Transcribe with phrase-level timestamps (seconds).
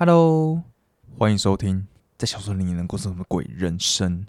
[0.00, 0.62] Hello，
[1.18, 1.84] 欢迎收听
[2.16, 4.24] 在小说里你能过什么鬼人生？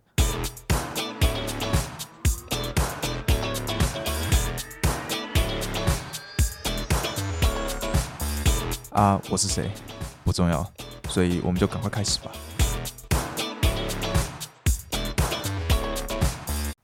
[8.89, 9.69] 啊，我是谁
[10.23, 10.67] 不重要，
[11.07, 12.31] 所以我们就赶快开始吧。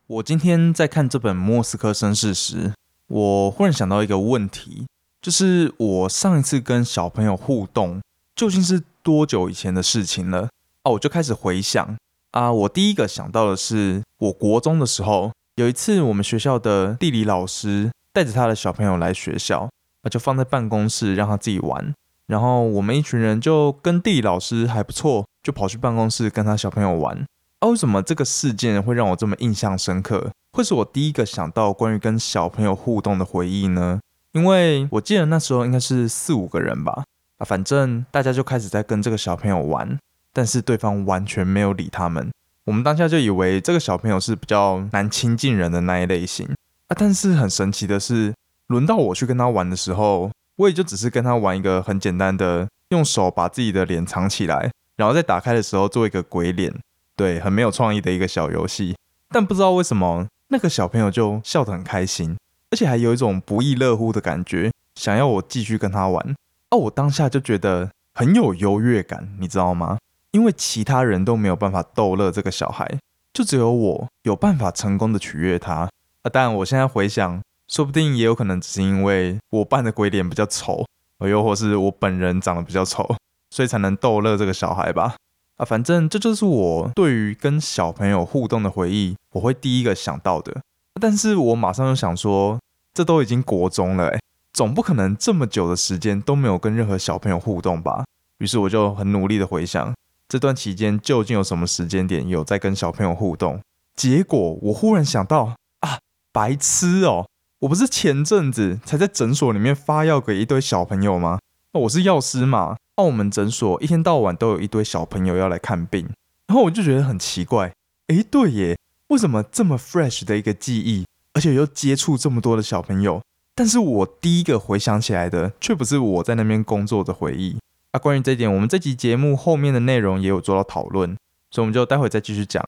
[0.06, 2.72] 我今天在看这本《莫斯科绅士》时，
[3.08, 4.86] 我忽然想到一个问题，
[5.20, 8.00] 就是我上一次跟小朋友互动，
[8.36, 10.50] 究竟是多久以前的事情了？
[10.84, 11.96] 啊，我就开始回想
[12.32, 19.70] 啊，我第一个想到的是，我国中的时候，有一次我们学校的地理老师带着他的小朋友来学校，
[20.02, 21.94] 啊，就放在办公室让他自己玩，
[22.28, 27.26] 然后我们一群人就跟地理老师还不错，就跑去办公室跟他小朋友玩。
[27.60, 30.30] 啊，为什么这个事件会让我这么印象深刻？
[30.52, 34.02] 会是我第一个想到关于跟小朋友互动的回忆呢？
[34.34, 37.06] 因为我记得那时候应该是四五个人吧，
[37.38, 39.98] 啊，反正大家就开始在跟这个小朋友玩，
[40.32, 42.30] 但是对方完全没有理他们。
[42.66, 46.48] 我们当下就以为这个小朋友是比较难亲近人的那一类型
[46.88, 48.34] 啊，但是很神奇的是，
[48.68, 56.74] 轮到我去跟他玩的时候，我也就只是跟他玩一个很简单的，用手把自己的脸藏起来，然后在打开的时候做一个鬼脸。
[57.16, 58.96] 对，很没有创意的一个小游戏，
[59.30, 62.36] 但不知道为什么那个小朋友就笑得很开心，
[62.72, 66.36] 而且还有一种不亦乐乎的感觉，想要我继续跟他玩。
[66.76, 69.98] 哦，我当下就觉得很有优越感，你知道吗？
[70.32, 73.00] 因为其他人都没有办法逗乐这个小孩，
[73.34, 75.90] 就只有我有办法成功的取悦他。
[76.24, 80.86] 啊，但我现在回想，说不定也有可能只是因为我扮的鬼脸比较丑，
[81.20, 83.16] 又或是我本人长得比较丑，
[83.50, 85.16] 所以才能逗乐这个小孩吧。
[85.56, 90.62] 啊，反正这就是我对于跟小朋友互动的回忆，我会第一个想到的。
[91.00, 92.60] 但是我马上又想说，
[92.94, 94.18] 这都已经国中了，
[94.56, 98.06] 总不可能这么久的时间都没有跟任何小朋友互动吧？
[98.38, 99.94] 于是我就很努力的回想
[100.30, 103.60] 这段期间究竟有什么时间点有在跟小朋友互动。
[103.98, 106.00] 结果我忽然想到啊，
[106.32, 107.28] 白痴哦，
[107.60, 111.40] 我不是前阵子才在诊所里面发药给一堆小朋友吗？
[111.74, 112.78] 那我是药师嘛。
[112.96, 116.10] 澳门诊所一天到晚都有一堆小朋友要来看病，
[116.48, 117.74] 然后我就觉得很奇怪，
[118.08, 118.78] 诶，对耶，
[119.10, 123.22] 为什么这么 fresh 的一个记忆，而且又接触这么多的小朋友，
[123.56, 127.58] 但是我第一个回想起来的却不是我在那边工作的回忆。
[127.92, 131.16] 啊，关于这一点，我们这集节目后面的内容也有做到讨论，
[131.50, 132.64] 所以我们就待会再继续讲。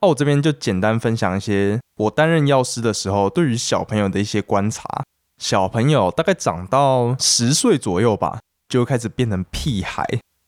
[0.00, 4.84] 那我这边就简单分享一些我担任药师的时候对于小朋友的一些观察。
[5.38, 8.40] 小朋友大概长到十岁左右吧。
[8.68, 10.02] 就开始变成屁孩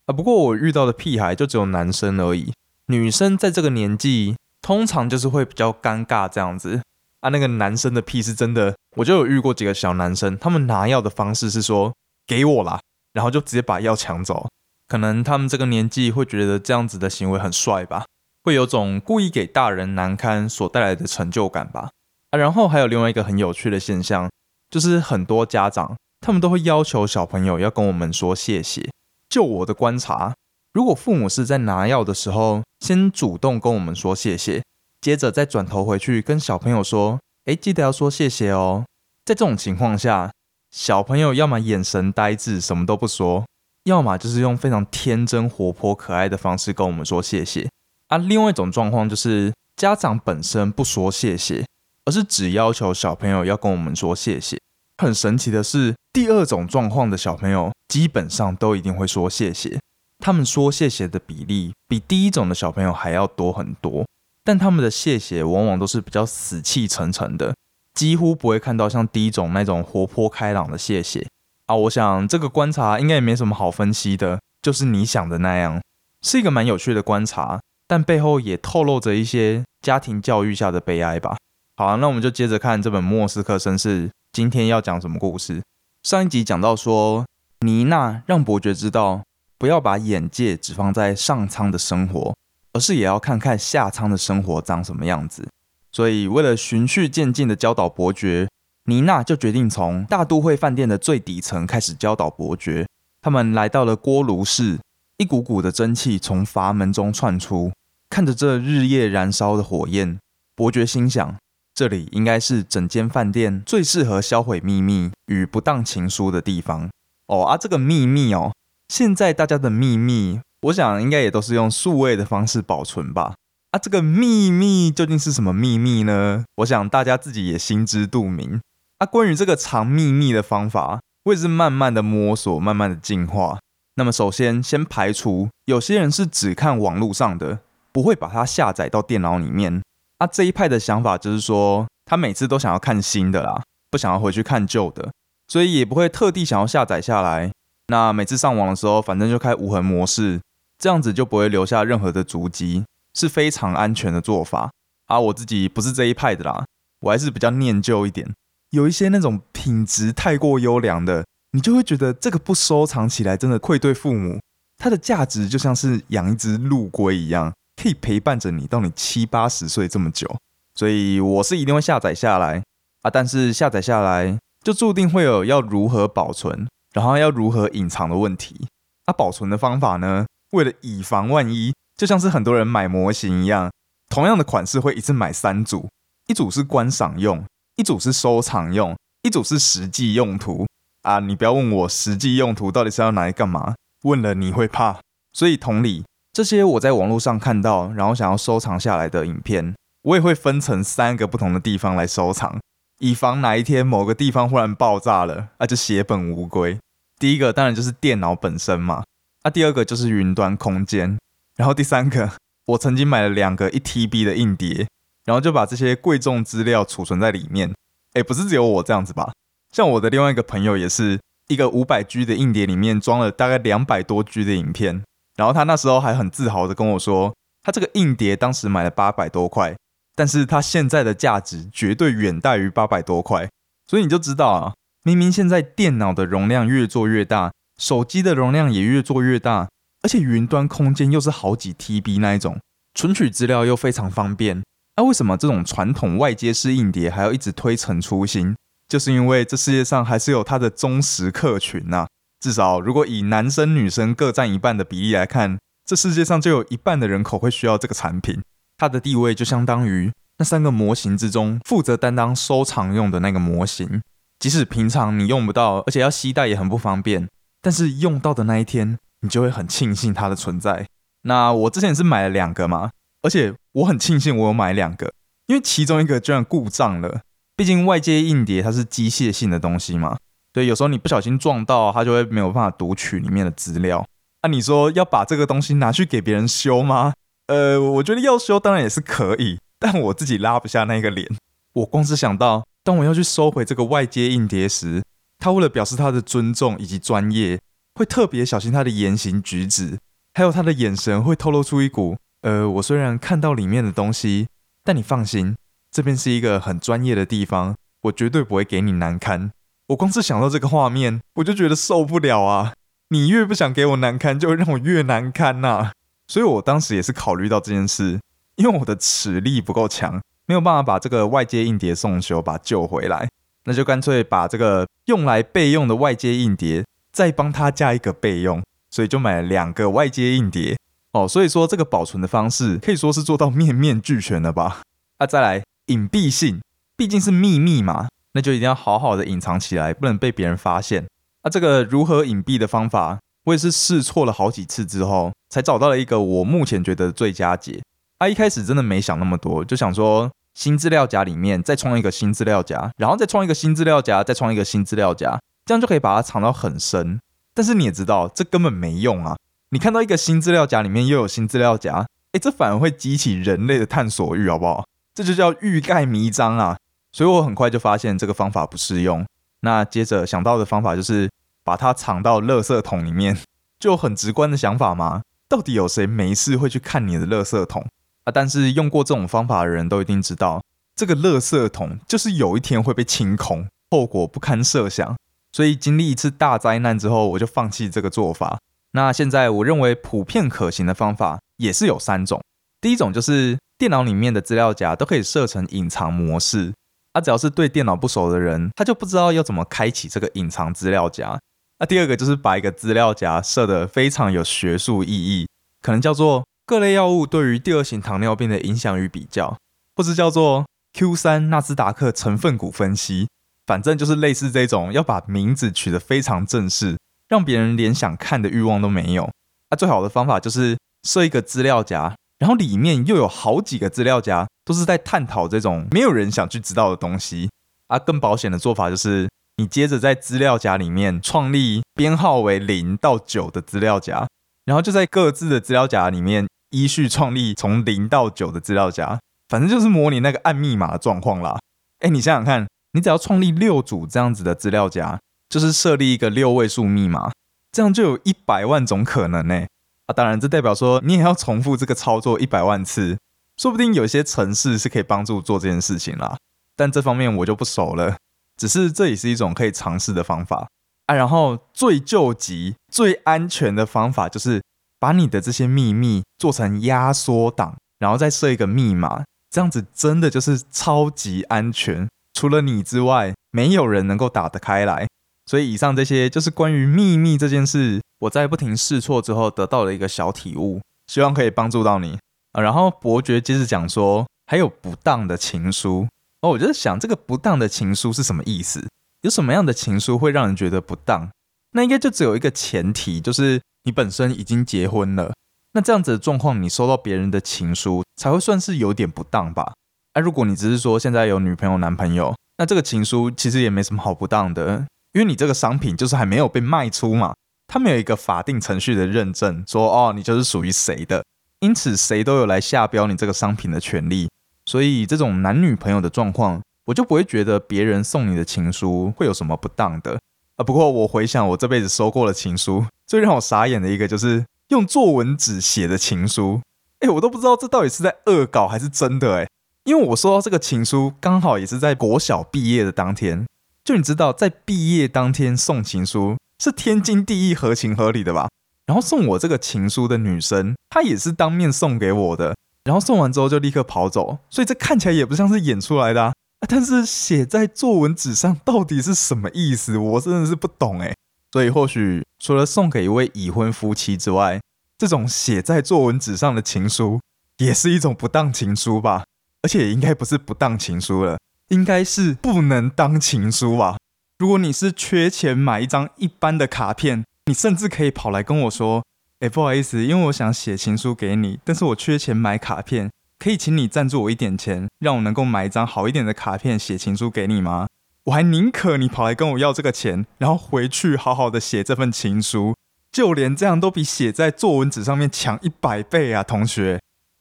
[0.06, 0.08] 啊！
[0.14, 2.54] 不过我遇到的屁孩就只有男生而已，
[2.86, 6.80] 女生在这个年纪通常就是会比较尴尬这样子
[7.24, 7.30] 啊。
[7.30, 11.94] 那个男生的屁是真的，我就有遇过几个小男生，他们拿药的方式是说
[12.26, 12.80] 给我啦，
[13.12, 14.48] 然后就直接把药抢走。
[14.86, 18.04] 可能他们这个年纪会觉得这样子的行为很帅吧，
[18.42, 21.90] 会有种故意给大人难堪所带来的成就感吧
[22.30, 22.38] 啊。
[22.38, 24.30] 然后还有另外一个很有趣的现象，
[24.68, 25.96] 就是很多家长。
[26.20, 28.88] 他们都会要求小朋友要跟我们说谢谢。
[29.28, 30.34] 就我的观察，
[30.72, 34.62] 如果父母是在拿药的时候先主动跟我们说谢谢，
[35.04, 38.86] 接着再转头回去跟小朋友说：“哎，记得要说谢谢哦。”
[39.26, 40.32] 在这种情况下，
[40.70, 43.44] 小朋友要么眼神呆滞，什么都不说，
[43.84, 47.68] 要么就是用非常天真、活泼、可爱的方式跟我们说谢谢。
[48.08, 51.66] 啊，另外一种状况就是家长本身不说谢谢，
[52.06, 54.58] 而是只要求小朋友要跟我们说谢谢。
[54.96, 59.78] 很神奇的是，第二种状况的小朋友基本上都一定会说谢谢。
[60.20, 64.06] 他们说谢谢的比例比第一种的小朋友还要多很多，
[64.44, 67.54] 但他们的谢谢往往都是比较死气沉沉的，
[67.94, 71.26] 几乎不会看到像第一种那种活泼开朗的谢谢
[71.66, 71.74] 啊。
[71.74, 75.80] 我想这个观察应该也没什么好分析的，就是你想的那样，
[76.20, 81.36] 是一个蛮有趣的观察，但背后也透露着一些家庭教育下的悲哀吧。
[81.76, 84.08] 好，那我们就接着看这本《莫斯科绅士》。
[84.32, 85.62] 今天要讲什么故事？
[86.02, 87.24] 上一集讲到说，
[87.60, 89.22] 妮娜让伯爵知道，
[89.56, 92.34] 不要把眼界只放在上苍的生活，
[92.74, 95.48] 而是也要看看下舱的生活长什么样子。
[95.90, 98.48] 所以，为了循序渐进的教导伯爵，
[98.84, 102.86] 妮娜就决定从大都会饭店的最底层开始教导伯爵。
[103.22, 104.78] 他们来到了锅炉室，
[105.16, 107.72] 一股股的蒸汽从阀门中窜出，
[108.10, 110.18] 看着这日夜燃烧的火焰，
[110.54, 111.36] 伯爵心想。
[111.74, 116.88] 这里应该是整间饭店最适合销毁秘密与不当情书的地方
[117.26, 117.44] 哦。
[117.44, 118.52] 啊，这个秘密哦，
[118.88, 123.34] 现在大家的秘密，我想应该也都是用数位的方式保存吧。
[123.72, 126.44] 啊，这个秘密究竟是什么秘密呢？
[126.56, 128.60] 我想大家自己也心知肚明。
[128.98, 133.58] 啊，关于这个藏秘密的方法，我也是慢慢的摸索，慢慢的进化。
[133.96, 137.58] 那么首先先排除有些人是只看网络上的，
[137.92, 139.82] 不会把它下载到电脑里面。
[140.18, 145.12] 啊，这一派的想法就是说，他每次都想要看新的啦，不想要回去看旧的，
[145.48, 147.50] 所以也不会特地想要下载下来。
[147.88, 150.40] 那每次上网的时候，反正就开无痕模式，
[150.78, 152.84] 这样子就不会留下任何的足迹，
[153.14, 154.70] 是非常安全的做法。
[155.06, 156.64] 啊，我自己不是这一派的啦，
[157.00, 158.32] 我还是比较念旧一点。
[158.70, 161.24] 有一些那种品质太过优良的。
[161.52, 164.40] 你就会觉得这个不收藏起来真的愧对父母，
[164.76, 170.28] 它的价值就像是养一只陆龟一样，可以陪伴着你到你七八十岁这么久。
[170.74, 172.60] 所以我是一定会下载下来
[173.02, 178.66] 啊，但是下载下来就注定会有要如何保存，然后要如何隐藏的问题。
[179.04, 183.70] 啊，保存的方法呢，为了以防万一，就像是很多人买模型一样，
[184.08, 185.88] 同样的款式会一次买三组，
[186.28, 187.44] 一组是观赏用，
[187.76, 190.64] 一组是收藏用，一组是实际用途。
[191.02, 193.74] 啊，你不要问我实际用途到底是要拿来干嘛，
[194.04, 194.98] 问了你会怕。
[195.32, 202.58] 所以同理，这些我在网络上看到，然后想要收藏下来的影片，我也会分成三个不同的地方来收藏，
[203.00, 206.78] 以防哪一天某个地方忽然爆炸了，啊，就血本无归。
[207.18, 209.02] 第一个当然就是电脑本身嘛，
[209.44, 211.18] 啊，第二个就是云端空间，
[211.56, 212.32] 然后第三个，
[212.64, 214.88] 我曾经买了两个一 TB 的硬碟，
[215.26, 217.74] 然后就把这些贵重资料储存在里面。
[218.14, 219.34] 哎，不是只有我这样子吧？
[219.70, 225.04] 像我的另外一个朋友，也是一个五百 G 的硬碟，里面装了大概两百多 G 的影片。
[225.36, 229.76] 然后他那时候还很自豪的跟我说，他这个硬碟当时买了八百多块，
[230.14, 233.50] 但是他现在的价值绝对远大于八百多块。
[233.86, 239.68] 所以你就知道啊，明明现在电脑的容量越做越大，手机的容量也越做越大，
[240.02, 242.58] 而且云端空间又是好几 TB 那一种，
[242.94, 244.62] 存取资料又非常方便，
[244.96, 248.54] 那为什么这种传统外接式硬碟还要一直推陈出新？
[248.88, 252.06] 就是因为这世界上还是有它的忠实客群呐，
[252.40, 258.40] 至少如果以男生女生各占一半的比例来看，这世界上就有一半的人口会需要这个产品。
[258.76, 264.02] 它的地位就相当于那三个模型之中负责担当收藏用的那个模型，
[264.38, 267.28] 即使平常你用不到，而且要携带也很不方便，
[267.64, 270.86] 但是用到的那一天，你就会很庆幸它的存在。
[271.22, 272.90] 那我之前是买了两个嘛，
[273.22, 275.10] 而且我很庆幸我有买两个，
[275.46, 277.22] 因为其中一个居然故障了。
[277.56, 280.18] 毕竟外接硬碟它是机械性的东西嘛，
[280.52, 284.04] 对，有时候你不小心撞到，它就会没有办法读取里面的资料。
[284.42, 287.14] 那你说要把这个东西拿去给别人修吗？
[287.46, 291.26] 呃，我觉得要修当然也是可以，但我自己拉不下那个脸。
[291.72, 295.02] 我光是想到，当我要去收回这个外接硬碟时，
[295.38, 297.60] 他为了表示他的尊重以及专业，
[297.94, 299.98] 会特别小心他的言行举止，
[300.32, 304.48] 还有他的眼神会透露出一股，呃，我虽然看到里面的东西，
[304.82, 305.54] 但你放心。
[305.90, 309.52] 这边是一个很专业的地方，我绝对不会给你难堪。
[309.88, 312.72] 我光是想到这个画面，我就觉得受不了啊！
[313.10, 315.92] 你越不想给我难堪，就会让我越难堪呐。
[316.26, 318.18] 所以我当时也是考虑到这件事，
[318.56, 323.28] 因为我的齿力不够强，没有办法把这个外接硬碟送修，把它救回来，
[323.64, 330.76] 那就干脆把这个用来备用的外接硬碟再帮它加一个备用，所以就买了两个外接硬碟。
[331.12, 334.82] 哦，所以说这个保存的方式可以说是做到面面俱全了吧？
[335.18, 335.62] 啊，再来。
[335.88, 336.62] 隐蔽性
[336.96, 341.06] 毕竟是秘密嘛，那就一定要好好的隐藏起来，不能被别人发现。
[341.42, 347.82] 啊，这个如何隐蔽的方法，我也是试错了好几次之后，才找到了一个我目前觉得最佳解。
[348.16, 357.20] 啊，一开始真的没想那么多，就想说新资料夹里面再创一个新资料夹，然后再创一个新资料夹，再创一个新资料夹，这样就可以把它藏到很深。
[357.52, 359.36] 但是你也知道，这根本没用啊！
[359.70, 364.84] 你看到一个新资料夹里面又有新资料夹，哎，这反而会激起人类的探索欲，好不好？
[365.14, 366.76] 这就叫欲盖弥彰啊！
[367.12, 369.24] 所以我很快就发现这个方法不适用。
[369.60, 371.30] 那接着想到的方法就是
[371.62, 373.38] 把它藏到垃圾桶里面，
[373.78, 375.22] 就很直观的想法嘛。
[375.48, 377.86] 到底有谁没事会去看你的垃圾桶
[378.24, 378.32] 啊？
[378.32, 380.62] 但是用过这种方法的人都一定知道，
[380.96, 385.16] 这个垃圾桶就是有一天会被清空，后果不堪设想。
[385.52, 388.58] 所以经历一次大灾难之后，我就放弃这个做法。
[388.92, 392.42] 那现在我认为普遍可行的方法也是有三种。
[392.80, 393.58] 第一种就是。
[393.76, 396.72] 电脑里面的资料夹都可以设成隐藏模式，
[397.12, 401.36] 啊，只要是对电脑不熟的人，他就不知道要怎么开启这个隐藏资料夹。
[401.80, 405.48] 那第二个就是把一个资料夹设得非常有学术意义，
[405.82, 409.56] 可能叫做各类药物对于第二型糖尿病的影响与比较，
[409.96, 413.28] 或是叫做 Q 三纳斯达克成分股分析，
[413.66, 419.30] 反正就是类似这种要把名字取得非常正式，让别人连想看的欲望都没有。
[419.70, 422.14] 那最好的方法就是设一个资料夹。
[422.40, 427.48] 然后里面又有好几个资料夹，都是在探讨这种没有人想去知道的东西
[427.86, 427.98] 啊。
[427.98, 434.26] 更保险的做法就是你接着在资料夹里面创立编号为零到九的资料夹，
[434.64, 441.58] 然后就在各自的资料夹里面依序创立从零到九的资料夹，反正就是模拟那个按密码的状况啦。
[442.00, 447.30] 哎，你想想看，你只要创立六组这样子的资料夹，就是设立一个六位数密码，
[447.70, 449.64] 这样就有一百万种可能呢。
[450.06, 453.16] 啊，当然这代表说你也要重复这个操作一百万次，
[453.56, 456.36] 说不定有些程式是可以帮助做这件事情啦。
[456.76, 458.16] 但这方面我就不熟了，
[458.56, 460.68] 只是这也是一种可以尝试的方法
[461.06, 461.14] 啊。
[461.14, 464.60] 然后最救急、最安全的方法就是
[464.98, 469.24] 把你的这些秘密做成压缩档，然后再设一个密码。
[469.50, 475.06] 这样子真的就是超级安全，除了你之外，没有人能够打得开来。
[475.46, 482.18] 所以以上这些就是关于秘密这件事，我在不停试错之后得到了一个小体悟，希望可以帮助到你
[482.52, 482.62] 啊。
[482.62, 486.08] 然后伯爵接着讲说，还有不当的情书
[486.40, 488.88] 哦，我就在想这个不当的情书是什么意思？
[489.20, 491.30] 有什么样的情书会让人觉得不当？
[491.74, 495.34] 那应该就只有一个前提，就是你本身已经结婚了。
[495.72, 499.74] 那这样子的状况，你收到别人的情书才会算是有点不当吧？
[500.12, 507.34] 哎，如果你只是说现在有女朋友、男朋友，那这个情书其实也没什么好不当的，因为你这个商品就是还没有被卖出嘛，
[507.66, 511.24] 他们有一个法定程序的认证，说哦，你就是属于谁的，
[511.58, 514.28] 因此谁都有来下标你这个商品的权利。
[514.66, 520.20] 所以这种男女朋友的状况，我就不会觉得别人送你的情书会有什么不当的
[520.56, 520.64] 啊。
[520.64, 524.44] 不过我回想我这辈子收过的情书，最让我傻眼的一个就是。
[524.68, 526.62] 用作文纸写的情书，
[527.00, 529.46] 哎，我都不知道这到底是在恶搞还是真的哎。
[529.84, 533.44] 因为我收到这个情书，刚好也是在国小毕业的当天。
[533.84, 538.48] 就你知道，在毕业当天送情书是天经地义、合情合理的吧？
[538.86, 546.32] 然后送我这个情书的女生，她也是当面送给我的，然后送完之后就立刻跑走，所以这看起来也不像是演出来的啊。
[546.68, 549.96] 但是写在作文纸上到底是什么意思？
[549.98, 551.14] 我真的是不懂哎。
[551.52, 554.60] 所以，或许除了送给一位已婚夫妻之外，
[554.98, 557.20] 这种写在作文纸上的情书
[557.58, 559.24] 也是一种不当情书吧？
[559.62, 563.96] 而且应该不是不当情书了，应该是不能当情书吧？
[564.38, 569.04] 如果你是缺钱买一张一般的卡片，你甚至可以跑来跟我说
[569.38, 573.10] ：“哎，不好意思，因为我想写情书给你，但是我缺钱买卡片，
[573.44, 577.86] 可以请你赞助我一点钱，让我能够买一张好一点的卡片写情书给你吗？”
[578.24, 582.74] 我还宁可你跑来跟我要这个钱，然后回去好好的写这份情书，
[583.12, 586.98] 就连这样都比写在作文纸上面强一百倍啊，同学！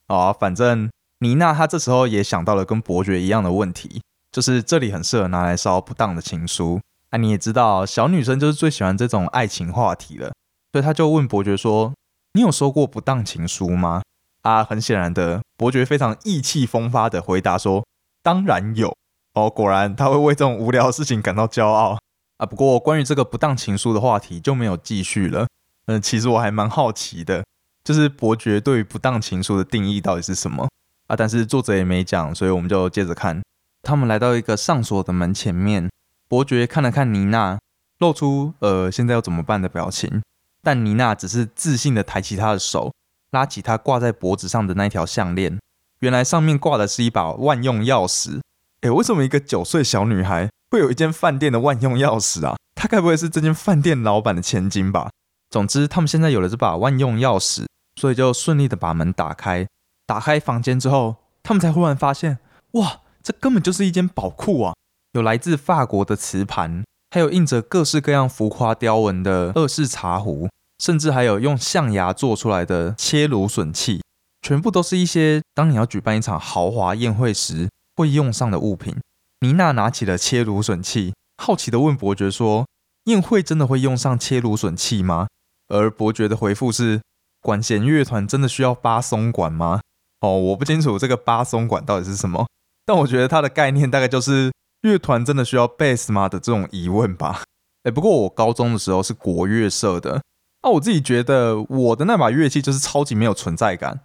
[0.07, 6.81] 啊，反正妮娜她这时候也想到了跟伯爵一样的问题，就是这里很适合拿来烧不当的情书。
[7.11, 10.33] 啊，你也知道，小女生就是最喜欢这种爱情话题了，
[10.73, 11.93] 所以她就问伯爵说
[12.35, 14.01] ：“你有收过不当情书吗？”
[14.43, 17.85] 啊，很显然的，伯爵非常意气风发的回答说
[18.21, 18.93] ：“当然有。”
[19.33, 21.97] 哦，果然他会为这种无聊的事情感到骄傲
[22.35, 22.45] 啊！
[22.45, 25.47] 不过关于这个不当情书的话题就没有继续了。
[25.85, 27.45] 嗯，其实我还蛮好奇的，
[27.81, 30.67] 就是伯爵对于不当情书的定义到底是什么
[31.07, 31.15] 啊？
[31.15, 33.41] 但是作者也没讲，所以我们就接着看。
[33.81, 35.89] 他们来到一个上锁的门前面，
[36.27, 37.57] 伯爵看了看妮娜，
[37.99, 40.21] 露出呃现在要怎么办的表情，
[40.61, 42.91] 但妮娜只是自信的抬起他的手，
[43.33, 45.59] 拉起他挂在脖子上的那条项链，
[45.99, 48.39] 原来上面挂的是一把万用钥匙。
[48.81, 52.55] 哎，为什么一个九岁小女孩会有一间饭店的万用钥匙啊？
[52.75, 55.09] 她该不会是这间饭店老板的千金吧？
[55.49, 59.65] 总之，他们现在有了这把万用钥匙，所以就顺利的把门打开。
[60.05, 62.37] 打开房间之后，他们才忽然发现，
[62.71, 64.73] 哇，这根本就是一间宝库啊！
[65.13, 70.49] 有来自法国的瓷盘，还有印着各式各样浮夸雕纹的二式茶壶，
[70.83, 74.01] 甚至还有用象牙做出来的切芦笋器，
[74.41, 77.69] 全部都是一些当你要举办一场豪华宴会时。
[77.95, 78.99] 会用上的物品，
[79.41, 82.65] 妮娜拿起了切芦笋器，好奇的问伯爵说
[83.05, 85.27] ：“宴会真的会用上切芦笋器吗？”
[85.69, 87.03] 而伯爵的回复是
[87.39, 89.79] ：“管弦乐团真的需要八松管吗？”
[90.21, 92.47] 哦，我不清楚这个八松管到底是什么，
[92.83, 97.43] 但我觉得它的概念大概就是乐团真的需要贝斯吗的这种疑问吧。
[97.83, 100.23] 哎，不过我高中的时候是国乐社的，
[100.63, 103.99] 啊我自己觉得我的那把乐器就是超级没有存在感。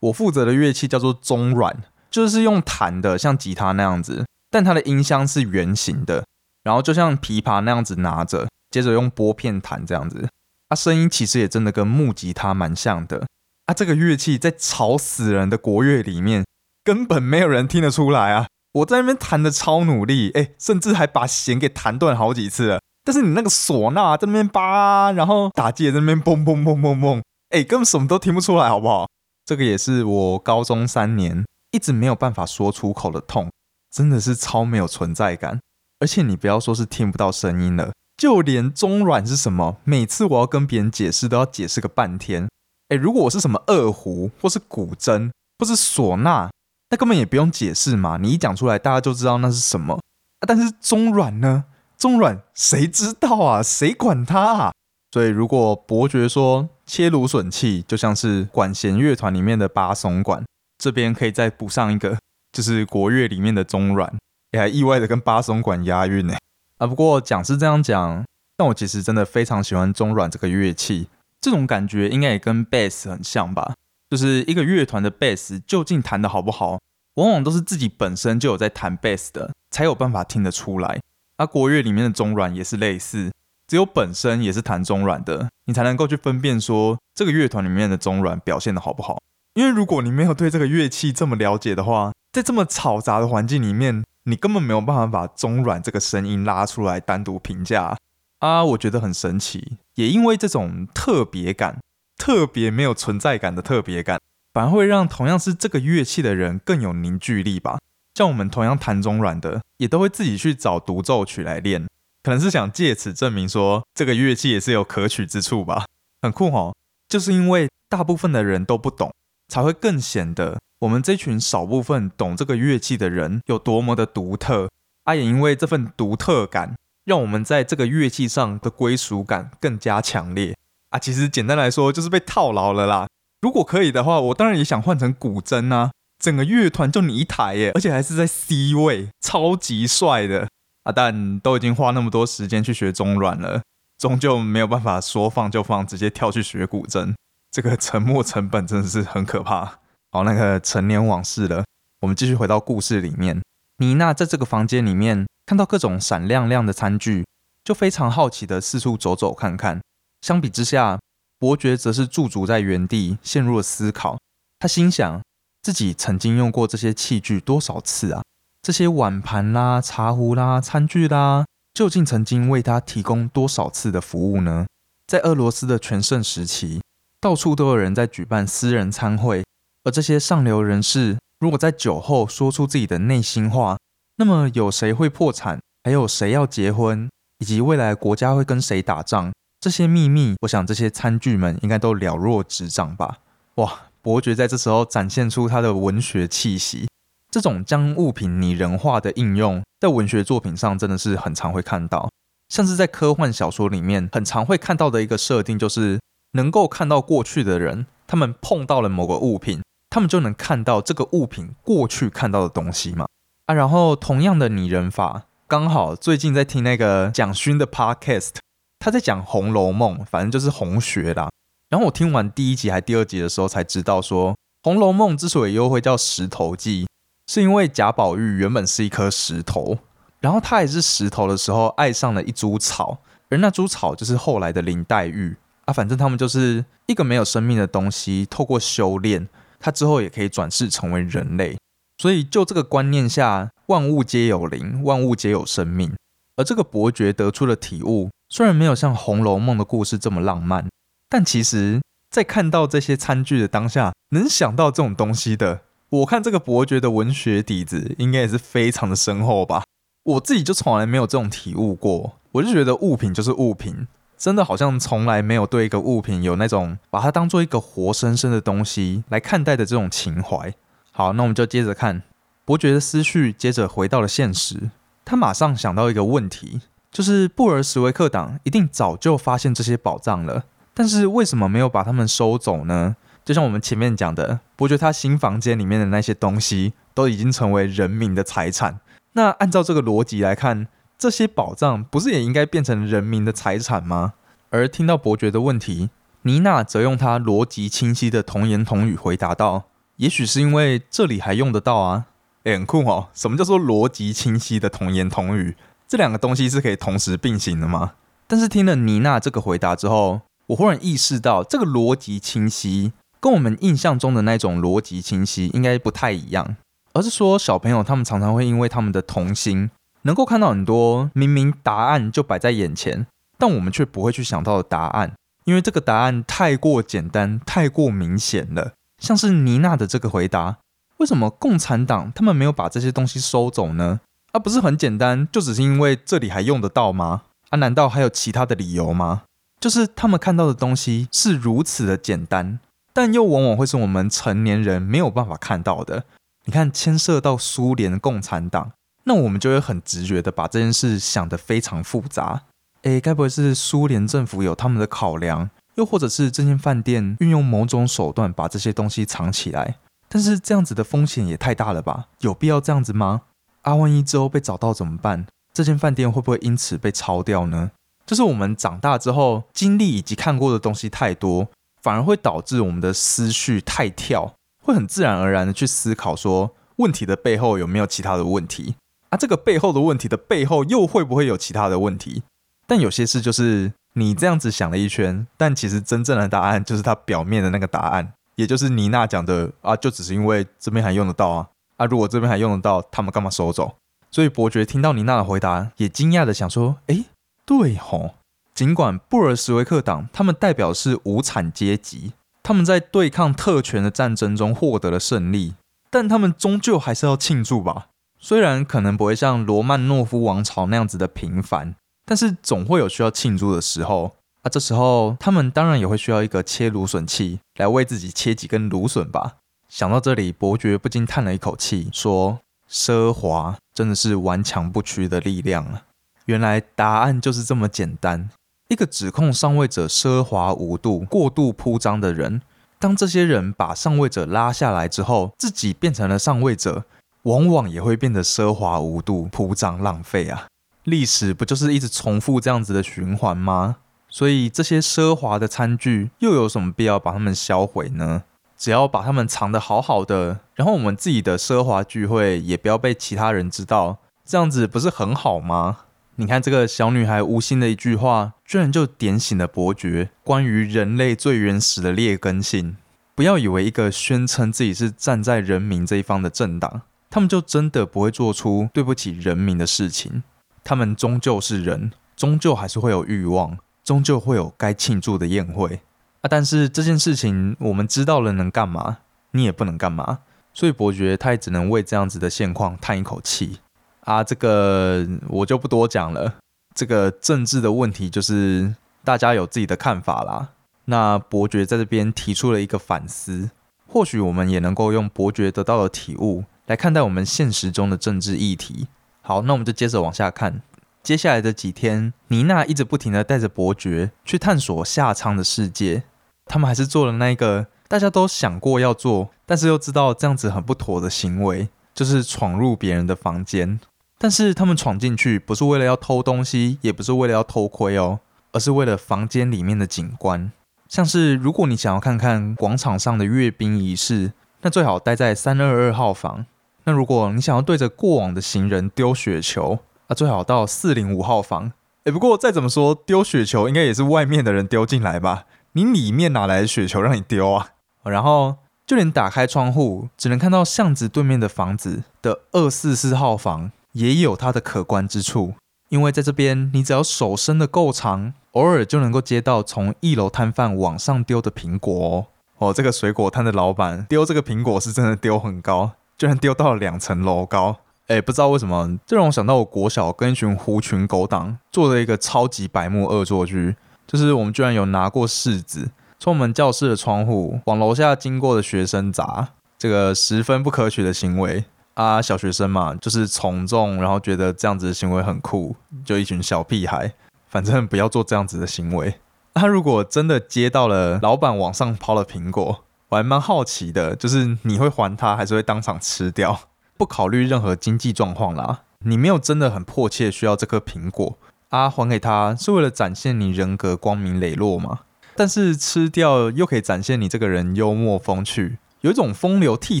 [0.00, 1.82] 我负责的乐器叫做中阮。
[2.12, 6.26] 就是用弹的，像吉他那样子，但它的音箱是圆形的，
[6.62, 10.28] 然后就像琵琶那样子拿着，接着用拨片弹这样子，
[10.68, 13.26] 它声音其实也真的跟木吉他蛮像的。
[13.64, 16.44] 啊，这个乐器在吵死人的国乐里面，
[16.84, 18.46] 根本没有人听得出来啊！
[18.72, 22.80] 我在那边弹的超努力，哎，甚至还把弦给弹断好几次了。
[23.04, 29.06] 但是你那个唢呐在那边叭，然后打击也在那边嘣嘣嘣嘣嘣，哎，根本什么都听不出来，好不好？
[29.44, 31.44] 这个也是我高中三年。
[31.72, 33.50] 一直没有办法说出口的痛，
[33.90, 35.58] 真的是超没有存在感。
[36.00, 42.46] 而且你不要说是听不到声音了，就连中阮是什么，每次我要跟别人解释都要解释个半天。
[42.90, 46.50] 哎，如果我是什么二胡，或是古筝，或是唢呐，
[46.90, 49.98] 那根本也不用解释嘛，你一讲出来，大家就知道那是什么。
[50.46, 51.64] 但是中阮呢？
[52.02, 53.62] 中阮谁知道啊？
[53.62, 54.72] 谁管他啊？
[55.12, 60.44] 所以如果伯爵说切芦笋器就像是管弦乐团里面的八松管，
[60.78, 62.18] 这边可以再补上一个，
[62.50, 64.12] 就是国乐里面的中阮。
[64.50, 66.34] 也还意外的跟八松管押韵呢
[66.78, 66.88] 啊！
[66.88, 68.24] 不过讲是这样讲，
[68.56, 71.06] 但我其实真的非常喜欢中阮这个乐器，
[71.40, 73.74] 这种感觉应该也跟贝斯很像吧？
[74.10, 76.80] 就是一个乐团的贝斯究竟弹的好不好，
[77.14, 80.98] 往往都是自己本身就有在弹贝斯的，才有办法听得出来。
[81.42, 83.32] 而国乐里面的中阮也是类似，
[83.66, 89.18] 只有本身也是弹中阮的，你才能够去分辨说这个乐团里面的中阮表现的好不好。
[89.54, 94.04] 因为如果你没有对这个乐器这么了解的话，在这么嘈杂的环境里面。
[94.24, 97.96] 你根本没有办法把中阮这个声音拉出来单独评价
[98.38, 98.64] 啊！
[98.64, 101.80] 我觉得很神奇，也因为这种特别感、
[102.16, 104.20] 特别没有存在感的特别感，
[104.52, 107.80] 反而会让同样是这个乐器的人更有凝聚力吧。
[108.14, 111.86] 像我们同样弹中阮的，也都会自己去找独奏曲来练，
[112.22, 115.86] 可能是想借此证明说这个乐器也是有可取之处吧。
[116.20, 116.74] 很酷哦，
[117.08, 119.12] 就是因为大部分的人都不懂，
[119.48, 120.58] 才会更显得。
[120.80, 124.68] 我们这群少部分懂这个乐器的人有多么的独特，
[125.04, 130.56] 啊，也因为这份独特感，让我们在这个乐器上的归属感更加强烈
[130.90, 130.98] 啊。
[130.98, 133.06] 其实简单来说，就是被套牢了啦。
[133.40, 140.48] 如果可以的话，我当然也想换成古筝啊，整个乐团就你一台耶，而且还是在 C 位，超级帅的
[140.84, 140.92] 啊。
[140.92, 143.62] 但都已经花那么多时间去学中阮了，
[143.98, 147.12] 终究没有办法说放就放，直接跳去学古筝，
[147.50, 149.80] 这个沉没成本真的是很可怕。
[150.12, 151.64] 好，那个陈年往事了。
[152.02, 153.42] 我们继续回到故事里面。
[153.78, 157.26] 妮娜在这个房间里面看到各种闪亮亮的餐具，
[157.64, 159.80] 就非常好奇的四处走走看看。
[160.20, 161.00] 相比之下，
[161.40, 164.18] 伯爵则是驻足在原地，陷入了思考。
[164.60, 165.20] 他心想，
[165.62, 168.22] 自己曾经用过这些器具多少次啊？
[168.60, 174.66] 这些碗盘啦、茶壶啦、餐具啦，究竟曾经为他提供多少次的服务呢？
[175.06, 176.80] 在俄罗斯的全盛时期，
[177.20, 179.44] 到处都有人在举办私人餐会。
[179.84, 183.76] 而这些上流人士，如果在酒后说出自己的内心话，
[184.16, 185.60] 那么有谁会破产？
[185.84, 187.08] 还有谁要结婚？
[187.38, 189.32] 以及未来国家会跟谁打仗？
[189.60, 193.18] 这些秘密，我想这些餐具们应该都了若指掌吧。
[193.56, 196.88] 哇，伯爵在这时候展现出他的文学气息，
[197.30, 202.10] 这种将物品拟人化的应用，在文学作品上真的是很常会看到。
[202.48, 206.00] 像是在科幻小说里面，很常会看到的一个设定，就是
[206.32, 209.62] 能够看到过去的人，他们碰到了某个物品。
[209.88, 213.06] 他们就能看到这个物品过去看到的东西嘛？
[213.44, 218.36] 啊，然后同样的拟人法，刚好最近在听那个蒋勋的 podcast，
[218.78, 221.28] 他在讲《红楼梦》，反正就是红学啦。
[221.72, 224.32] 然后我听完第一集还第二集的时候，才知道说，
[224.62, 226.86] 《红楼梦》之所以又会叫石头记，
[227.26, 229.78] 是因为贾宝玉原本是一颗石头，
[230.20, 232.98] 然后他也是石头的时候爱上了一株草，
[233.30, 235.72] 而那株草就是后来的林黛玉啊。
[235.72, 239.26] 反正他们就是一个没有生命的东西，透过修炼。
[239.58, 241.56] 他之后也可以转世成为人类，
[241.96, 245.90] 所以就这个观念下，万物皆有灵，万物皆有生命。
[246.36, 250.68] 而这个伯爵得出的体悟，虽然没有像《红楼梦》的故事这么浪漫，
[251.12, 259.64] 但其实，在看到这些餐具的当下，能想到这种东西的，我看这个伯爵的文学底子应该也是非常的深厚吧。
[260.04, 263.86] 我自己就从来没有这种体悟过，我就觉得物品就是物品。
[264.16, 270.54] 真的好像从来没有对一个物品有那种把它当做一个活生生的东西来看待的这种情怀。
[270.92, 272.02] 好，那我们就接着看
[272.46, 274.70] 伯爵的思绪，接着回到了现实。
[275.04, 282.96] 他马上想到一个问题，就是布尔什维克党一定早就发现这些宝藏了，但是为什么没有把他们收走呢？
[283.24, 288.80] 就像我们前面讲的，伯爵他新房间里面的那些东西都已经成为人民的财产。
[289.12, 290.68] 那按照这个逻辑来看。
[290.98, 294.12] 这些宝藏不是也应该变成人民的财产吗？
[294.50, 295.90] 而听到伯爵的问题，
[296.22, 299.64] 妮娜则用她逻辑清晰的童言童语回答道
[299.98, 302.04] ：“也许是因为这里还用得到啊，
[302.44, 303.08] 很酷哦。
[303.12, 305.56] 什么叫做逻辑清晰的童言童语？
[305.88, 307.94] 这两个东西是可以同时并行的吗？”
[308.28, 310.20] 但是听了妮娜这个回答之后，
[310.52, 316.56] 我忽然意识到，这个逻辑清晰跟我们印象中的那种逻辑清晰应该不太一样，
[316.92, 319.70] 而是说小朋友他们常常会因为他们的童心。
[320.02, 323.06] 能够看到很多明明答案就摆在眼前，
[323.38, 325.12] 但我们却不会去想到的答案，
[325.44, 328.72] 因为这个答案太过简单、太过明显了。
[329.00, 330.58] 像是妮娜的这个回答：
[330.98, 334.00] 为什么共产党他们没有把这些东西收走呢？
[334.32, 337.22] 啊，不是很简单，就只是因为这里还用得到吗？
[337.50, 339.22] 啊，难道还有其他的理由吗？
[339.62, 342.58] 就是他们看到的东西是如此的简单，
[342.92, 346.02] 但又往往会是我们成年人没有办法看到的。
[346.46, 348.72] 你看，牵涉到苏联共产党，
[349.04, 352.42] 那我们就会很直觉的把这件事想得非常复杂。
[352.82, 355.48] 诶，该不会是苏联政府有他们的考量？
[355.76, 359.76] 又或者是这间饭店运用某种手段把这些东西藏起来？
[360.08, 362.08] 但是这样子的风险也太大了吧？
[362.18, 363.20] 有必要这样子吗？
[363.60, 365.24] 啊，万一之后被找到怎么办？
[365.54, 367.70] 这间饭店会不会因此被抄掉呢？
[368.12, 371.48] 就是我们长大之后经历以及看过的东西太多，
[371.80, 378.74] 反而会导致我们的思绪太跳，会很自然而然的去思考说问题的背后有没有其他的问题
[379.08, 379.16] 啊？
[379.16, 382.22] 这个背后的问题的背后又会不会有其他的问题？
[382.66, 391.48] 但有些事就是你这样子想了一圈，但其实真正的答案就是它表面的那个答案，也就是妮娜讲的啊，就只是因为这边还用得到啊
[391.78, 393.76] 啊，如果这边还用得到，他们干嘛收走？
[394.10, 397.06] 所以伯爵听到妮娜的回答，也惊讶的想说，诶，
[397.44, 398.14] 对吼，
[398.54, 405.54] 尽管布尔什维克党他们代表是无产阶级，他们在对抗特权的战争中获得了胜利，
[405.90, 407.88] 但他们终究还是要庆祝吧。
[408.18, 411.74] 虽然可能不会像罗曼诺夫王朝那样子的平凡，
[412.04, 414.14] 但是总会有需要庆祝的时候。
[414.42, 419.36] 啊，这时候他们当然也会需要一个切芦笋器来为自己切几根芦笋吧。
[419.68, 425.82] 想到这里，伯爵不禁叹了一口气，说：“奢华真的是顽强不屈的力量啊。”
[426.26, 428.30] 原来答案就是这么简单。
[428.68, 432.40] 一个指控上位者奢华无度、过度铺张的人，
[432.78, 436.84] 当这些人把上位者拉下来之后，自己变成了上位者，
[437.22, 440.46] 往往也会变得奢华无度、铺张浪费啊！
[440.84, 443.76] 历史不就是一直重复这样子的循环吗？
[444.08, 448.24] 所以这些奢华的餐具又有什么必要把它们销毁呢？
[448.56, 455.78] 只要把它们藏得好好的，然后我们自己的奢华聚会也不要被其他人知道，这样子不是很好吗？
[456.16, 462.76] 你看这个小女孩无心的一句话，居然就点醒了伯爵关于人类最原始的劣根性。
[463.14, 470.22] 不要以为一个宣称自己是站在人民这一方的政党，他们就真的不会做出对不起人民的事情。
[470.62, 475.80] 他们终究是人，终究还是会有欲望，终究会有该庆祝的宴会
[476.20, 476.28] 啊！
[476.28, 478.98] 但是这件事情我们知道了能干嘛？
[479.30, 480.18] 你也不能干嘛。
[480.52, 483.60] 所以伯爵他也只能为这样子的现况叹一口气。
[484.02, 486.34] 啊，这个我就不多讲了。
[486.74, 490.48] 这个政治的问题就是大家有自己的看法啦。
[490.86, 493.50] 那伯爵在这边提出了一个反思，
[493.86, 498.88] 或许我们也能够用伯爵得到的体悟来看待我们现实中的政治议题。
[499.20, 500.62] 好，那我们就接着往下看。
[501.02, 506.04] 接下来的几天，妮娜一直不停的带着伯爵去探索下舱的世界。
[506.46, 513.78] 他们还是做了那个大家都想过要做，但是又知道这样子很不妥的行为，就是闯入别人的房间。
[514.22, 518.20] 但是他们闯进去不是为了要偷东西，也不是为了要偷窥哦，
[518.52, 520.52] 而是为了房间里面的景观。
[520.88, 526.46] 像是如果你想要看看广场上的阅兵仪式，那最好待在三二二号房。
[526.84, 531.72] 那如果你想要对着过往的行人丢雪球，那最好到四零五号房。
[532.04, 535.46] 诶，不过再怎么说，丢雪球应该也是外面的人丢进来吧？
[535.72, 537.70] 你里面哪来的雪球让你丢啊？
[538.04, 543.72] 然后就连打开窗户，只能看到巷子对面的房子的二四四号房。
[543.92, 545.54] 也有它的可观之处，
[545.88, 552.26] 因为在这边，你只要手伸的够长，偶尔就能够接到从一楼摊贩往上丢的苹果哦。
[552.58, 557.76] 哦，这个水果摊的老板丢这个苹果是真的丢很高，居然丢到了两层楼高。
[558.06, 563.76] 哎，不知道为什么，这让我想到我国小跟一群狐群狗党做了一个超级白目恶作剧，
[564.06, 571.64] 就是我们居然有拿过柿子从我们教室的窗户往楼下经过的学生砸，这个十分不可取的行为。
[571.94, 577.12] 啊，小学生嘛，就是从众，然后觉得这样子的行为很酷，就一群小屁孩，
[577.48, 579.14] 反正不要做这样子的行为。
[579.54, 586.60] 他如果真的接到了老板往上抛的苹果，我还蛮好奇的，就是你会还他，还是会当场吃掉？
[586.96, 591.36] 不考虑任何经济状况啦，你没有真的很迫切需要这颗苹果
[591.68, 595.00] 啊，还给他是为了展现你人格光明磊落吗？
[595.34, 600.00] 但是吃掉又可以展现你这个人幽默风趣，有一种风流倜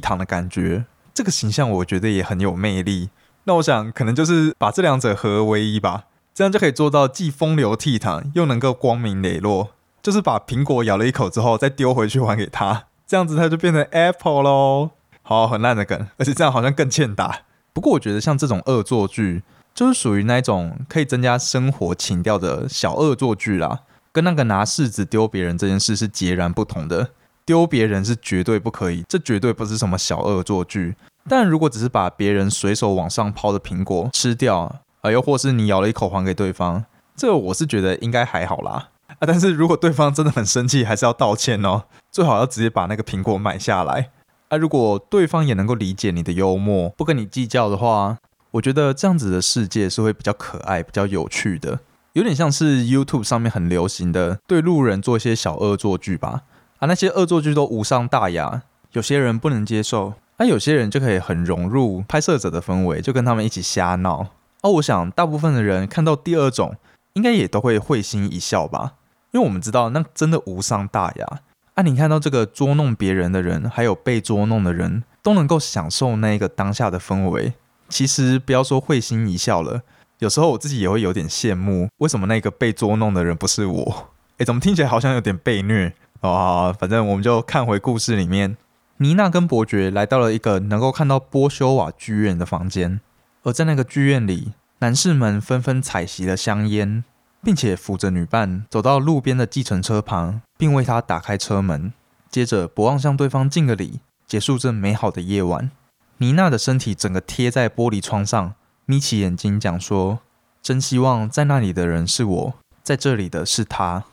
[0.00, 0.86] 傥的感觉。
[1.14, 3.10] 这个形象我觉得也很有魅力，
[3.44, 9.70] 那我想可能就是把这两者合而为一吧，这样就可以做到既风流倜傥又能够光明磊落。
[10.02, 14.90] 就是把苹果咬了一口之后再丢回去还给他，这样子他就变成 Apple 喽。
[15.22, 17.42] 好，很烂的梗，而且这样好像更欠打。
[17.72, 27.10] 不过我觉得像这种恶作剧，就是属于那种可以增加生活情调的小恶作剧啦，跟那个拿柿子丢别人这件事是截然不同的。
[27.44, 30.94] 丢别人是绝对不可以，这绝对不是什么小恶作剧，
[31.28, 36.84] 但如果只是把别人随手往上抛的苹果吃掉，啊，又或是你咬了一口还给对方，
[37.16, 38.90] 这个我是觉得应该还好啦。
[39.08, 44.10] 啊，但是如果对方真的很生气，还是要道歉哦，最好要直接把那个苹果买下来。
[44.48, 48.18] 啊，如果对方也能够理解你的幽默，不跟你计较的话，
[48.52, 51.80] 我觉得这样子的世界是会比较可爱、比较有趣的，
[52.12, 56.42] 有点像是 YouTube 上面很流行的对路人做一些小恶作剧吧。
[56.82, 60.14] 啊，那些恶作剧都无伤大雅，有些人不能接受。
[60.38, 64.26] 那有些人就可以很融入拍摄者的氛围，就跟他们一起瞎闹。
[64.62, 66.74] 哦，我想大部分的人看到第二种，
[67.12, 68.94] 应该也都会会心一笑吧，
[69.30, 71.40] 因为我们知道那真的无伤大雅。
[71.74, 77.52] 啊，你看到这个捉弄别人的人，还有被捉弄的人，都能够享受那个当下的氛围。
[77.88, 79.82] 其实不要说会心一笑了，
[80.18, 84.08] 有时候我自己也会有点羡慕，为什么那个被捉弄的人不是我？
[84.38, 85.94] 诶，怎么听起来好像有点被虐
[86.30, 86.72] 啊？
[86.72, 88.56] 反正我们就看回故事里面。
[88.98, 93.00] 妮娜跟伯爵来到了一个能够看到波修瓦剧院的房间，
[93.42, 97.02] 而在那个剧院里，男士们纷纷采袭了香烟，
[97.42, 101.92] 并且扶着女伴走到路边的计程车旁，并为她打开车门。
[102.30, 105.70] 接着，伯望向对方敬个礼，结束这美好的夜晚。
[106.18, 108.54] 妮娜的身体整个贴在玻璃窗上，
[108.86, 110.20] 眯起眼睛讲说
[110.62, 112.54] ：“真希望在那里的人是我，
[112.84, 114.04] 在这里的是他。”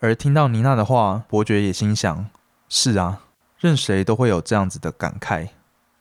[0.00, 2.26] 而听到妮娜的话，伯爵也心想
[2.68, 3.20] ：“是啊。”
[3.60, 5.48] 任谁都会有这样子的感慨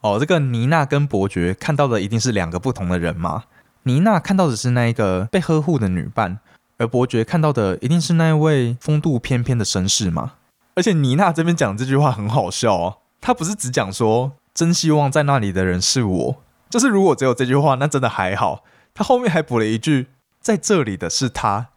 [0.01, 0.19] 哦。
[0.19, 3.45] 这个妮娜跟伯爵看到的一定是两个不同的人吗？
[3.81, 6.39] 妮娜看到的是那一个被呵护的女伴，
[6.77, 10.33] 而伯爵看到的一定是那一位风度翩翩的绅士吗？
[10.75, 16.36] 而且妮娜这边讲这句话很好笑哦，她不是只讲说真希望在那里的人是我，
[16.69, 18.63] 就是如果只有这句话，那真的还好。
[18.93, 21.69] 她后面还补了一句，在这里的是他。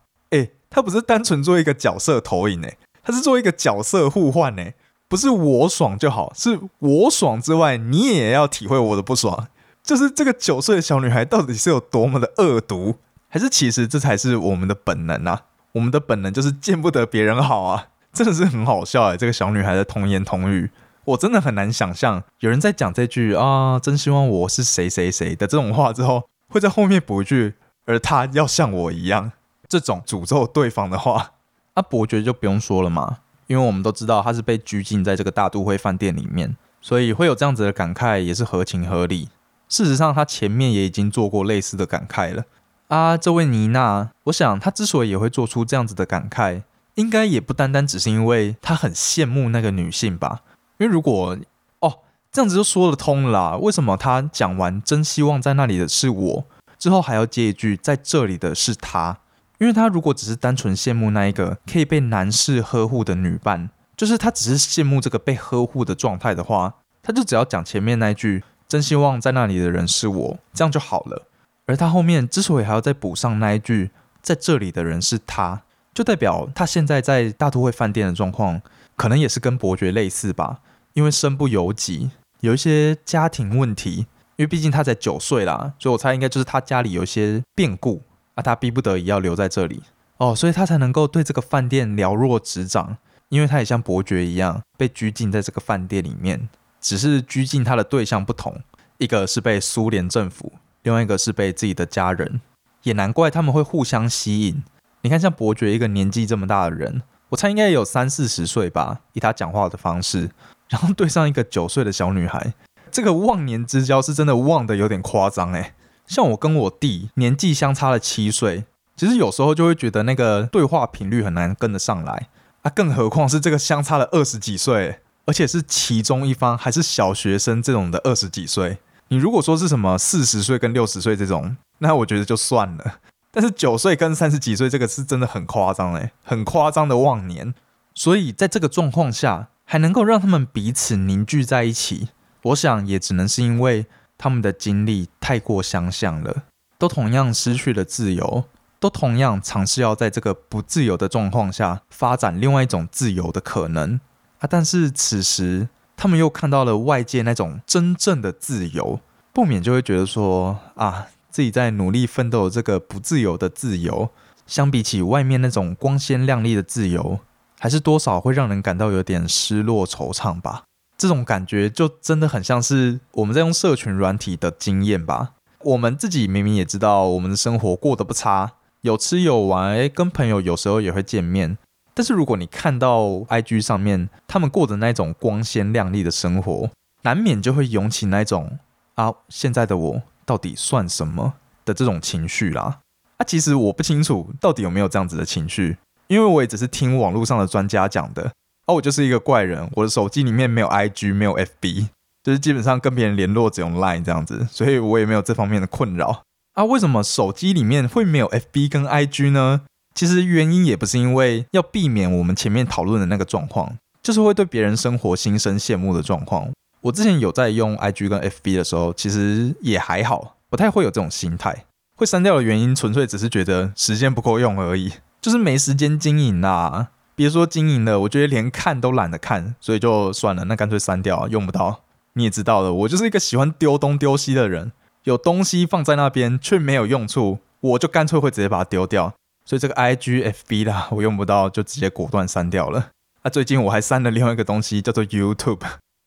[0.70, 4.74] 诶，他不是单纯做一个角色投影诶，他是做一个角色互换诶。
[5.08, 9.48] 不是我爽就好，是我爽之外，你也要体会我的不爽。
[9.82, 12.94] 就是这个九岁的小女孩到底是有多么的恶毒，
[13.28, 15.42] 还是其实这才是我们的本能啊？
[15.72, 17.88] 我们的本能就是见不得别人好啊！
[18.12, 20.70] 真的是很好笑哎，这个小女孩的童言童语，
[21.04, 27.54] 我真的很难想象有人在讲这句啊，真希望我是谁谁谁的这种话之后，会在后面补一句，
[27.86, 29.32] 而她要像我一样，
[29.70, 31.32] 这种诅咒对方的话，
[31.72, 33.18] 啊，伯爵就不用说了嘛。
[33.46, 39.28] 因为我们都知道他是被拘禁在这个大都会饭店里面，所以会有这样子的感慨也是合情合理。
[39.68, 42.44] 事实上，他前面也已经做过类似的感慨了。
[42.88, 46.62] 啊，这位妮娜，我想她之所以也会做出这样子的感慨，
[46.96, 50.42] 应该也不单单只是因为她很羡慕那个女性吧？
[50.78, 51.36] 因为如果
[51.80, 51.98] 哦
[52.32, 56.44] 这样子就说得通了，为什么他讲完真希望在那里的是我
[56.78, 59.18] 之后，还要接一句在这里的是他？
[59.60, 71.26] 因为他如果只是单纯羡慕那一个可以被男士呵护的女伴，就是他只是羡慕这个被呵护的状态的话，他就只要讲前面那一句“真希望在那里的人是我”，这样就好了。
[71.66, 73.90] 而他后面之所以还要再补上那一句
[74.22, 75.60] “在这里的人是他”，
[75.92, 78.62] 就代表他现在在大都会饭店的状况，
[78.96, 80.60] 可能也是跟伯爵类似吧。
[80.94, 88.02] 因为身不由己，有一些家庭问题，因为毕竟他才九岁啦，所以我猜应该就是他家里有一些变故。
[88.34, 89.82] 啊他逼不得已要留在这里
[90.18, 92.96] 哦，所以他才能够对这个饭店了若指掌，
[93.28, 96.48] 因为他也像伯爵一样被拘禁在这个饭店里面，
[96.80, 98.60] 只是拘禁他的对象不同，
[98.98, 102.40] 一个是被苏联政府，另外一个是被自己的家人，
[102.82, 104.62] 也难怪他们会互相吸引。
[105.02, 110.30] 你看，像伯爵一个年纪这么大的人，我猜应该也有三四十岁吧，以他讲话的方式，
[110.68, 112.52] 然后对上一个九岁的小女孩，
[112.90, 115.72] 这个忘年之交是真的忘的有点夸张诶。
[116.10, 118.64] 像我跟我弟年纪相差了七岁，
[118.96, 122.28] 其实有时候就会觉得那个对话频率很难跟得上来
[122.62, 128.78] 啊，更何况是这个相差了二十几岁，而且是其中一方还是小学生这种的二十几岁。
[129.06, 132.96] 你如果说是什么四十岁跟六十岁这种，那我觉得就算了。
[133.30, 137.54] 但是九岁跟三十几岁这个是真的很夸张诶，很夸张的忘年。
[137.94, 142.08] 所以在这个状况下，还能够让他们彼此凝聚在一起，
[142.42, 143.86] 我想也只能是因为。
[144.22, 146.42] 他们的经历太过相像了，
[146.76, 148.44] 都同样失去了自由，
[148.78, 153.98] 都同样尝试要在这个不自由的状况下发展另外一种自由的可能
[154.40, 154.46] 啊！
[154.46, 159.00] 但是此时他们又看到了外界那种真正的自由，
[159.32, 164.10] 不免就会觉得说啊，自己在努力奋斗这个不自由的自由，
[164.46, 167.20] 相比起外面那种光鲜亮丽的自由，
[167.58, 170.64] 还是多少会让人感到有点失落惆怅吧。
[171.00, 175.30] 这种感觉就真的很像是我们在用社群软体的经验吧。
[175.60, 181.56] 我们自己明明也知道我们的生活过得不差，有吃有玩，诶，跟朋友有时候也会见面。
[181.94, 186.68] 但是如果你看到 IG 上面他们过的那种光鲜亮丽的生活，
[187.00, 188.58] 难免就会涌起那种
[188.96, 191.32] 啊，现在的我到底算什么
[191.64, 192.80] 的这种情绪啦。
[193.16, 198.30] 啊，其实我不清楚到底有没有这样子的情绪，因为我也只是听网络上的专家讲的。
[198.66, 201.88] 哦，我就是一个怪人，我的手机里面没有 IG，没有 FB，
[202.22, 206.22] 就是基本上跟别人联络只用 Line 这样子，所以我也没有这方面的困扰。
[206.54, 209.62] 啊，为什么手机里面会没有 FB 跟 IG 呢？
[209.94, 216.48] 其实原因也不是因为要避免我们前面讨论的那个状况，就是会对别人生活心生羡慕的状况。
[216.82, 221.64] 我之前有在用 IG 跟 FB 的时候，其实也还好，不太会有这种心态。
[221.96, 226.88] 会删掉的原因，纯粹只是觉得时间不够用而已，就是没时间经营啦。
[227.20, 231.82] 别说经营了，我觉得连看都懒得看，所以就算了，那干脆删掉，用不到。
[232.14, 234.72] 你也知道的，我就是一个喜欢丢东丢西的人，
[235.04, 239.12] 有东西放在那边却没有用处，我就干脆会直接把它丢掉。
[239.44, 242.88] 所以这个 IG、FB 啦，我用不到，就直接果断删掉了。
[243.20, 245.60] 啊，最近我还删了另外一个东西，叫做 YouTube。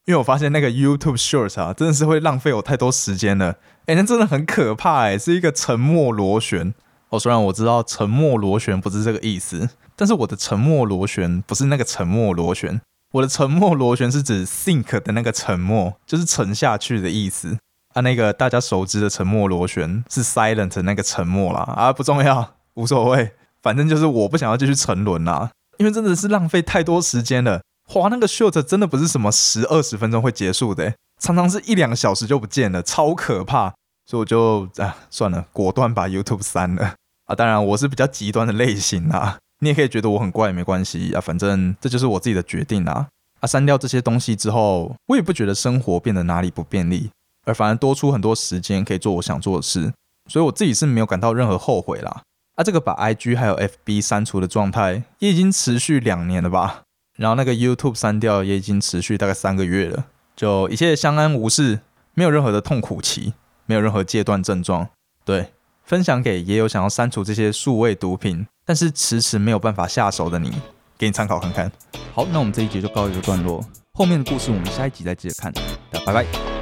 [0.05, 3.57] 因为我发现那个 YouTube Shorts 啊，真的是会浪费我太多时间了。
[3.85, 6.73] 哎，那真的很可怕哎，是一个沉默螺旋。
[7.13, 17.59] 哦，虽然我知道沉默螺旋不是这个意思，但是我的沉默螺旋不是那个沉默螺旋，我的沉默螺旋是指 think 的那个沉默，就是沉下去的意思。
[17.93, 21.59] 啊，那个大家熟知的沉默螺旋是 silent 那个沉默啦。
[21.75, 27.61] 啊，不重要，无所谓，反正就是我不想要继续沉沦啦，因为真的是浪费太多时间了。
[27.93, 33.75] 哇，那个 short 真的不是什么十二十分钟会结束的，常常是一两个小时就不见了，超可怕。
[34.07, 36.95] 所以我就啊算了，果断把 YouTube 删了
[37.35, 43.07] 当然我是比较极端的类型啊，你也可以觉得我很怪没关系啊，反正这就是我自己的决定啊。
[43.39, 47.11] 啊，删掉这些东西之后，我也不觉得生活变得哪里不便利，
[47.45, 49.91] 而反而多出很多时间可以做我想做的事，
[50.27, 52.21] 所以我自己是没有感到任何后悔啦。
[52.55, 56.83] 啊，这个把 IG 还有 FB 删除的状态也已经持续两年了吧。
[57.17, 61.81] 然后那个 YouTube 删掉也已经持续大概三个月了，就一切相安无事，
[62.13, 63.33] 没有任何的痛苦期，
[63.65, 64.89] 没有任何戒断症状。
[65.25, 65.51] 对，
[65.83, 70.51] 分享给也有想要删除这些数位毒品，但是迟迟没有办法下手的你，
[70.97, 71.71] 给你参考看看。
[72.13, 75.53] 好，那我们这一集就告一个段落，后面的故事我们下一集再接着看。
[76.05, 76.52] 拜拜。